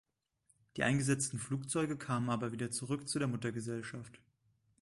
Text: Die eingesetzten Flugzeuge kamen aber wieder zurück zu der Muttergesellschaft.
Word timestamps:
Die 0.77 0.83
eingesetzten 0.83 1.37
Flugzeuge 1.37 1.95
kamen 1.95 2.31
aber 2.31 2.51
wieder 2.51 2.71
zurück 2.71 3.07
zu 3.07 3.19
der 3.19 3.27
Muttergesellschaft. 3.27 4.19